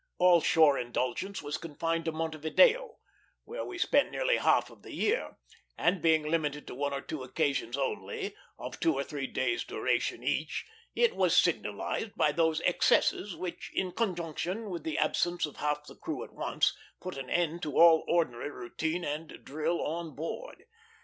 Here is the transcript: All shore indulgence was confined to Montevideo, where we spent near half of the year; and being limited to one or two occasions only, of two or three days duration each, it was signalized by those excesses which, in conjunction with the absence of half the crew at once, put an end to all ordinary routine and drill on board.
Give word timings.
All 0.17 0.41
shore 0.41 0.79
indulgence 0.79 1.43
was 1.43 1.57
confined 1.59 2.05
to 2.05 2.11
Montevideo, 2.11 2.97
where 3.43 3.63
we 3.63 3.77
spent 3.77 4.09
near 4.09 4.25
half 4.39 4.71
of 4.71 4.81
the 4.81 4.95
year; 4.95 5.37
and 5.77 6.01
being 6.01 6.23
limited 6.23 6.65
to 6.65 6.73
one 6.73 6.91
or 6.91 7.01
two 7.01 7.21
occasions 7.21 7.77
only, 7.77 8.33
of 8.57 8.79
two 8.79 8.95
or 8.95 9.03
three 9.03 9.27
days 9.27 9.63
duration 9.63 10.23
each, 10.23 10.65
it 10.95 11.15
was 11.15 11.37
signalized 11.37 12.15
by 12.15 12.31
those 12.31 12.61
excesses 12.61 13.35
which, 13.35 13.69
in 13.75 13.91
conjunction 13.91 14.71
with 14.71 14.81
the 14.85 14.97
absence 14.97 15.45
of 15.45 15.57
half 15.57 15.85
the 15.85 15.93
crew 15.95 16.23
at 16.23 16.33
once, 16.33 16.75
put 16.99 17.15
an 17.15 17.29
end 17.29 17.61
to 17.61 17.77
all 17.77 18.03
ordinary 18.07 18.49
routine 18.49 19.05
and 19.05 19.41
drill 19.45 19.85
on 19.85 20.15
board. 20.15 20.65